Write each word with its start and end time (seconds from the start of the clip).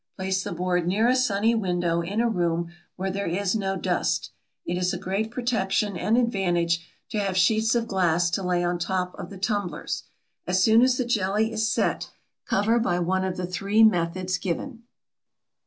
Place 0.15 0.41
the 0.43 0.51
board 0.51 0.87
near 0.87 1.07
a 1.07 1.15
sunny 1.15 1.53
window 1.53 2.01
in 2.01 2.21
a 2.21 2.27
room 2.27 2.71
where 2.95 3.11
there 3.11 3.27
is 3.27 3.55
no 3.55 3.77
dust. 3.77 4.31
It 4.65 4.75
is 4.75 4.95
a 4.95 4.97
great 4.97 5.29
protection 5.29 5.95
and 5.95 6.17
advantage 6.17 6.83
to 7.11 7.19
have 7.19 7.37
sheets 7.37 7.75
of 7.75 7.85
glass 7.87 8.31
to 8.31 8.41
lay 8.41 8.63
on 8.63 8.79
top 8.79 9.13
of 9.19 9.29
the 9.29 9.37
tumblers. 9.37 10.05
As 10.47 10.63
soon 10.63 10.81
as 10.81 10.97
the 10.97 11.05
jelly 11.05 11.53
is 11.53 11.71
set 11.71 12.09
cover 12.47 12.79
by 12.79 12.97
one 12.97 13.23
of 13.23 13.37
the 13.37 13.45
three 13.45 13.83
methods 13.83 14.39
given. 14.39 14.85